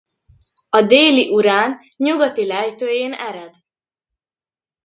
A 0.69 0.81
Déli-Urál 0.81 1.79
nyugati 1.97 2.45
lejtőjén 2.47 3.13
ered. 3.13 3.53